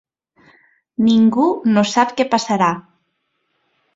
Ningú 1.09 1.43
no 1.75 1.85
sap 1.91 2.15
què 2.21 2.27
passarà. 2.33 2.71